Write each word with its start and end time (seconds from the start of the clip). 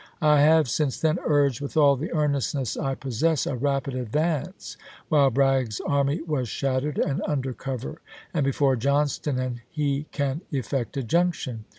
"I 0.23 0.39
have, 0.41 0.67
since 0.67 0.99
then, 0.99 1.19
urged, 1.23 1.61
with 1.61 1.77
all 1.77 1.95
the 1.95 2.11
earnestness 2.11 2.75
I 2.75 2.95
possess, 2.95 3.45
a 3.45 3.55
rapid 3.55 3.93
advance 3.93 4.75
while 5.09 5.29
Bragg's 5.29 5.79
army 5.79 6.23
was 6.23 6.49
shattered 6.49 6.97
and 6.97 7.21
under 7.27 7.53
cover, 7.53 8.01
and 8.33 8.43
before 8.43 8.75
Johnston 8.75 9.37
and 9.37 9.61
he 9.69 10.07
can 10.11 10.41
effect 10.51 10.97
a 10.97 11.03
junction. 11.03 11.65